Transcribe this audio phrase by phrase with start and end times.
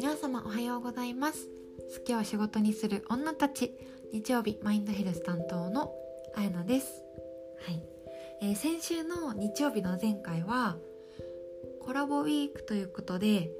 [0.00, 1.50] 皆様おはようございます。
[1.98, 3.74] 好きを仕事にする女たち。
[4.14, 5.92] 日曜日マインドヘルス担当の
[6.34, 7.02] あやなです。
[7.66, 7.82] はい、
[8.40, 10.78] えー、先週の日曜日の前回は
[11.82, 13.50] コラボウィークということで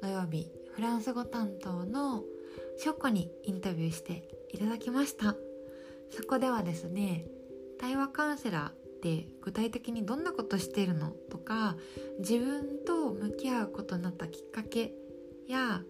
[0.00, 2.22] 土曜日フランス語担当の
[2.76, 4.22] ショコにインタビューして
[4.52, 5.34] いただきました。
[6.12, 7.26] そこではですね
[7.80, 11.76] 対話カウンセラーって具体的にどんなことしてるのとか
[12.20, 14.94] 自分と向き合うことになったきっかけ
[15.48, 15.82] や、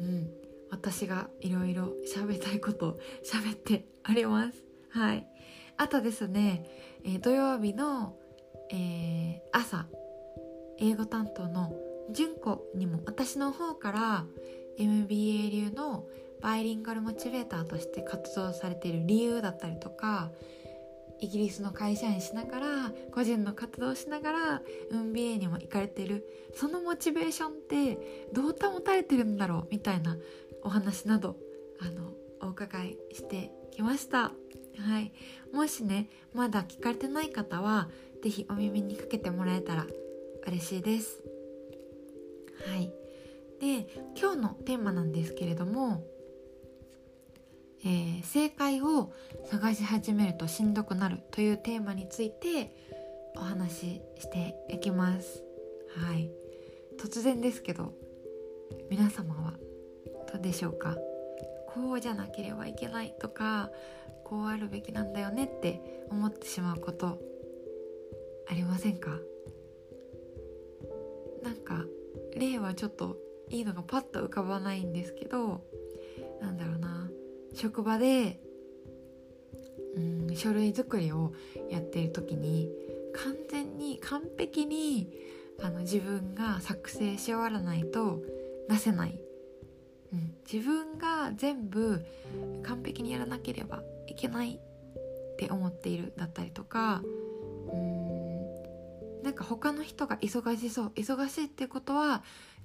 [0.00, 0.30] うん、
[0.70, 4.64] 私がいろいろ喋りたいこと喋っております。
[4.90, 5.26] はい。
[5.76, 6.66] あとですね、
[7.04, 8.16] えー、土曜日の、
[8.70, 9.86] えー、朝、
[10.78, 11.72] 英語担当の
[12.12, 14.26] 純子にも私の方から
[14.78, 16.06] MBA 流の
[16.40, 20.30] バイリンガルモチベーターとして活動されている理由だったりとか
[21.20, 22.66] イギリスの会社員しながら
[23.12, 26.26] 個人の活動しながら MBA にも行かれてる。
[26.54, 30.16] そのモチベーションってどう保たれてるんだろうみたいな
[30.62, 31.36] お話など
[31.80, 34.32] あのお伺いしてきました。
[34.78, 35.12] はい。
[35.52, 37.88] もしねまだ聞かれてない方は
[38.22, 39.86] 是非お耳にかけてもらえたら
[40.46, 41.22] 嬉しいです。
[42.66, 42.92] はい。
[43.60, 43.86] で
[44.18, 46.02] 今日のテーマなんですけれども
[47.82, 49.12] えー、正解を
[49.46, 52.74] 探し始めるとしんどくなるというテーマについて
[53.36, 55.42] お話ししていきます。
[55.96, 56.30] はい。
[56.98, 57.94] 突然ですけど
[58.90, 59.54] 皆様は
[60.32, 60.96] どうでしょうか？
[61.68, 63.70] こうじゃなければいけないとか
[64.24, 67.18] こうあるべきなんだよねって思ってしまうこと
[68.48, 69.18] ありませんか？
[71.42, 71.86] なんか
[72.36, 73.16] 例はちょっと
[73.48, 75.64] いいのがパッと浮かばないんですけど
[76.42, 76.78] なんだろう
[77.54, 78.40] 職場で
[79.96, 81.32] うん書類作りを
[81.70, 82.70] やっている時に
[83.14, 85.10] 完全に完璧に
[85.62, 88.22] あの自分が作成し終わらないと
[88.68, 89.20] 出せない、
[90.12, 92.04] うん、自分が全部
[92.62, 97.02] 完璧にやらなければいけないって思っているだったりとか
[97.72, 98.10] うん
[99.22, 102.22] なんか他の人が忙しそう忙しいってことは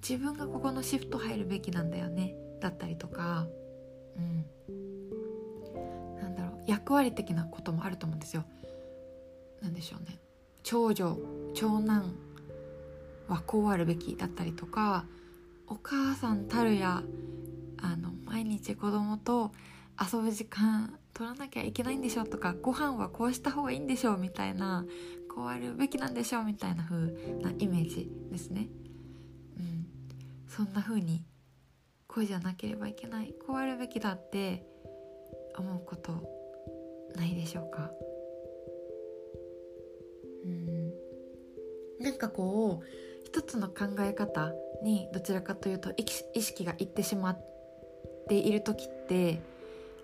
[0.08, 3.48] 自分がここのシフト入るべきなんだよねだったりとか。
[4.18, 4.46] うん。
[6.22, 6.64] なんだろう。
[6.68, 8.46] 役割的なこともあると思うんですよ。
[9.62, 10.20] なんでしょうね。
[10.64, 11.18] 長女
[11.54, 12.16] 長男
[13.28, 15.06] はこうあるべきだったりとか
[15.68, 17.04] お母さんたるや
[17.82, 19.52] あの毎日子供と
[20.00, 24.86] 遊ぶ時間取らなきゃいけないんでしょとかご飯はこうした方がいいんでしょうみたいな
[25.34, 26.98] こうあるべきなんでしょうみたいな風
[27.42, 28.68] なイメージですね。
[29.58, 29.86] うん、
[30.48, 31.24] そんな風に
[32.16, 33.34] こうじゃなければいけない。
[33.46, 34.64] こうあるべきだって
[35.58, 36.14] 思うこと
[37.14, 37.92] ないでしょうか？
[40.46, 40.94] うん。
[42.00, 42.86] なんかこう
[43.26, 47.46] 一つの考え方にどちらかというと意識がいってしまっ
[48.30, 49.42] ている時って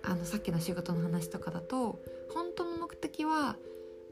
[0.03, 2.01] あのさっきの仕事の話とかだと
[2.33, 3.55] 本当の目的は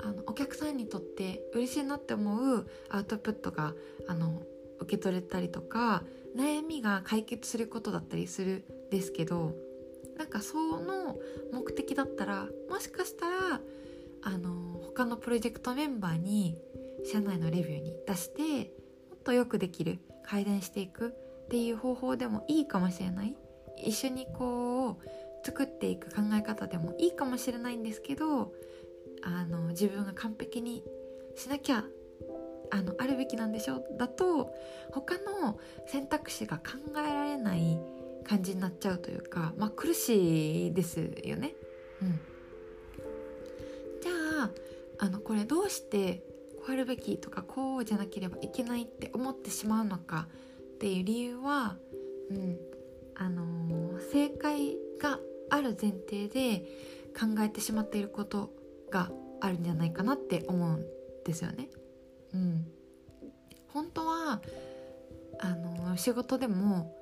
[0.01, 3.73] あのお客さんにとって嬉しいなって思うアウトプットが
[4.07, 4.41] あの
[4.79, 6.03] 受け取れたりとか
[6.35, 9.55] 悩みが解決することだったりするんですけど
[10.17, 11.17] なんかその
[11.53, 13.61] 目的だったらもしかしたら
[14.21, 16.57] あの他のプロジェクトメンバーに
[17.09, 18.73] 社内のレビューに出して
[19.09, 21.13] もっとよくできる改善していく
[21.45, 23.35] っていう方法でもいいかもしれない。
[23.81, 28.51] 一緒にこう作っていく考え方でもいいかもしれないんですけど
[29.23, 30.83] あの自分が完璧に
[31.35, 31.85] しなきゃ
[32.71, 34.53] あのあるべきなんでしょうだと
[34.91, 36.63] 他の選択肢が考
[36.97, 37.79] えられない
[38.27, 41.55] 感じになっちゃうというかまあ苦しいですよね。
[42.01, 42.19] うん、
[44.01, 44.11] じゃ
[44.43, 44.51] あ
[44.99, 46.23] あのこれどうして
[46.57, 50.27] こうあるべきとかこうじゃなければいけないって思ってしまうのか
[50.75, 51.77] っていう理由は、
[52.29, 52.57] うん
[53.15, 55.19] あのー、正解が
[55.49, 56.65] ある前提で
[57.17, 58.51] 考えてしまっていること
[58.89, 60.85] があるんじゃないかなって思うん
[61.25, 61.69] ですよね。
[62.33, 62.67] うん、
[63.67, 64.41] 本当は
[65.39, 66.95] あの仕事でも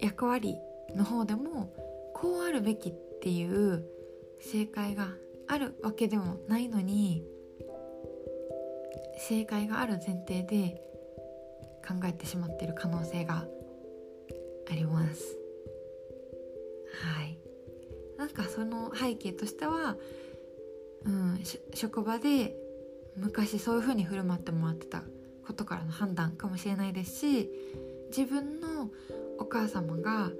[0.00, 0.56] 役割
[0.94, 1.72] の方でも
[2.14, 3.84] こうあるべきっていう
[4.40, 5.08] 正解が
[5.48, 7.24] あるわけでもないのに
[9.18, 10.82] 正解がある前提で
[11.86, 13.46] 考えてしまっている可能性が
[14.70, 15.36] あります。
[17.16, 17.38] はい。
[18.16, 19.96] なんかその背景としては、
[21.04, 21.40] うん、
[21.74, 22.54] 職場で
[23.20, 25.02] 昔そういう風に振る舞ってもらってた
[25.46, 27.50] ことからの判断かもしれないですし
[28.16, 28.90] 自分の
[29.38, 30.30] お母様が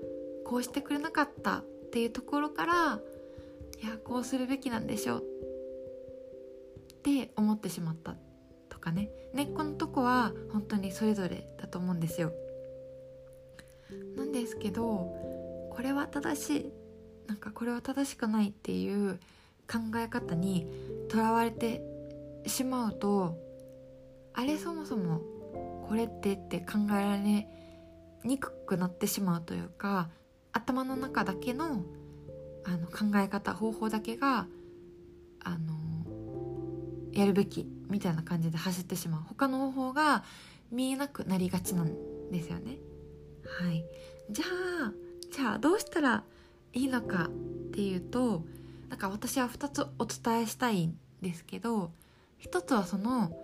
[0.44, 3.00] こうしてくれなかったっていうところから
[3.82, 8.15] いやこうするべきなんでしょうって思ってしまった
[8.69, 12.33] とかね根っこのとこは本当にそれぞれだと思うんですよ。
[14.17, 14.85] なんですけど
[15.71, 16.73] これは正しい
[17.26, 19.19] なんかこれは正しくないっていう
[19.71, 20.67] 考え方に
[21.09, 21.83] とらわれて
[22.46, 23.37] しまうと
[24.32, 25.20] あれそもそも
[25.88, 27.48] これってって考えられ
[28.25, 30.10] にくくなってしまうというか
[30.52, 31.84] 頭の中だけの
[32.64, 34.46] あの考え方方法だけが
[35.42, 35.75] あの
[37.12, 40.25] やるべきみたいな感じで走ってしまう他の方法が
[40.70, 42.78] 見えなくなりがちなんですよね。
[43.62, 43.84] はい、
[44.31, 44.44] じゃ
[44.87, 44.92] あ
[45.32, 46.22] じゃあどうしたら
[46.72, 47.31] いいのかっ
[47.72, 48.44] ていうと
[48.88, 51.90] なんか私は2つお伝えしたいんですけど
[52.44, 53.37] 1つはその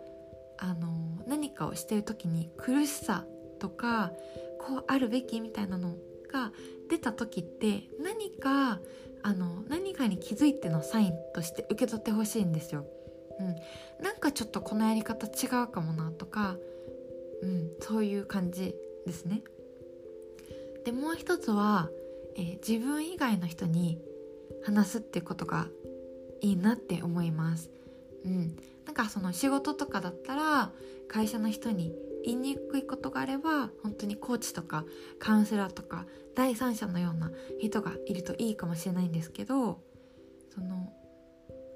[0.58, 3.24] あの何かをしてる時に苦しさ
[3.58, 4.12] とか
[4.58, 5.96] こうあるべきみたいなの
[6.32, 6.52] が
[6.88, 8.80] 出た時って何か
[9.22, 12.86] あの何かに気づいてのサインとして受け取ってほしいんですよ。
[13.38, 16.56] うん、なんかちょっとこのやり方違うかもなとか、
[17.42, 19.42] うん、そういう感じですね。
[20.84, 21.90] でもう一つは、
[22.36, 23.98] えー、自分以外の人に
[24.64, 25.66] 話すっていうことが
[26.40, 27.70] いいなって思います。
[28.26, 30.72] うん、なんかその仕事とかだったら
[31.08, 31.94] 会社の人に
[32.24, 34.84] 言いにくいことがあれば本当にコーチとか
[35.20, 37.30] カウンセラーとか第三者のような
[37.60, 39.80] 人がいるといいかもしれないんですけど
[40.52, 40.92] その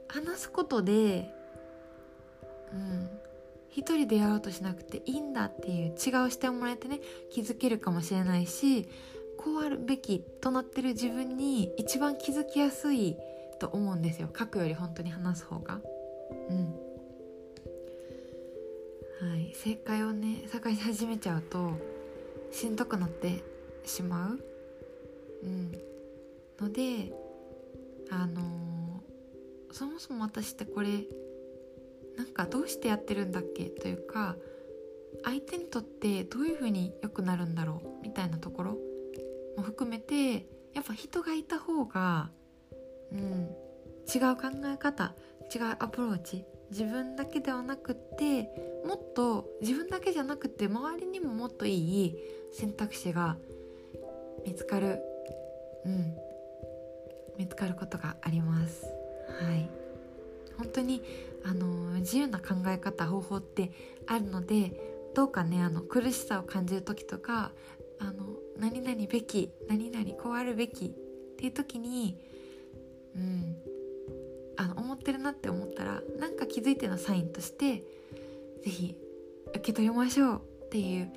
[0.08, 1.32] 話すことで
[2.73, 3.08] うん
[3.70, 7.00] 一人でやろうとしなくていいんだっていう違う視点をもらえてね
[7.31, 8.88] 気づけるかもしれないし
[9.38, 13.17] こうあるべきとなってる自分に一番気づきやすい
[13.61, 15.81] と思うんですよ書くより本当に話す方が。
[16.49, 16.77] うん。
[19.31, 21.73] はい、正解をね探し始めちゃうと
[22.50, 23.43] しんどくなって
[23.85, 24.41] しまう、
[25.44, 25.73] うん、
[26.59, 27.12] ので
[28.11, 31.05] あのー、そもそも私ってこれ
[32.17, 33.65] なんかどうしてやってるんだっけ？
[33.65, 34.37] というか
[35.23, 38.03] 相手にとってどういう風に良くなるんだろう？
[38.03, 38.79] みたいなところ
[39.56, 42.31] も含めてやっぱ人がいた方が、
[43.12, 43.50] うん、
[44.12, 45.15] 違う考え方
[45.55, 46.44] 違うアプローチ。
[46.70, 48.44] 自分だけではなくって
[48.87, 52.17] もっと自分だけじゃなくて周りにももっといい
[52.52, 53.37] 選択肢が
[54.47, 55.00] 見つかる。
[55.85, 56.17] うん。
[57.37, 58.85] 見つかることがあります。
[59.41, 59.69] はい。
[60.58, 61.02] 本当に
[61.43, 61.67] あの
[62.00, 63.73] 自由な考え方方法って
[64.06, 67.53] あるのでどうかねあの苦しさを感じる時とか
[67.99, 70.88] あの何々べき何々こうあるべきっ
[71.38, 72.19] ていう時に
[73.17, 73.69] うん。
[74.61, 77.83] あの思ってるなって思ったらなんか気づいてのサインとして
[78.62, 78.95] 是非
[79.49, 81.11] 受け取りましょうっていう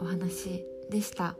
[0.00, 1.36] お話でした。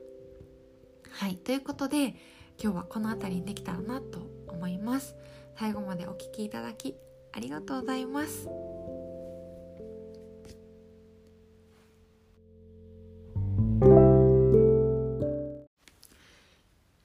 [1.10, 2.14] はいということで
[2.62, 5.16] 今日はこの辺りにできたらなと思います。
[5.58, 6.94] 最後までお聴きいただき
[7.32, 8.48] ありがとうございます。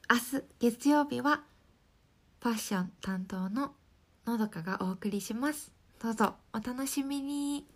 [0.07, 1.41] 明日月曜日は
[2.44, 3.74] ファッション担当の
[4.25, 5.72] のどかがお送りします。
[6.01, 7.75] どうぞお楽しみに。